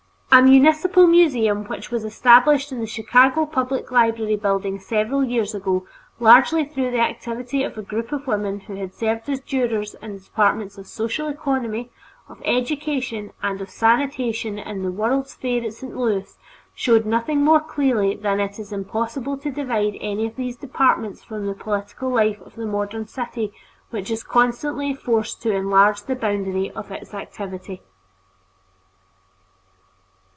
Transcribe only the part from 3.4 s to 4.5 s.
public library